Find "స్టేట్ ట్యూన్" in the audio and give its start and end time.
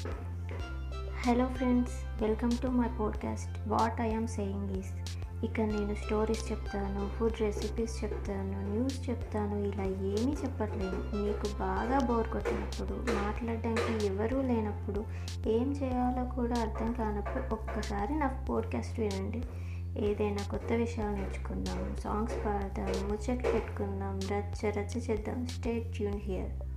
25.46-26.20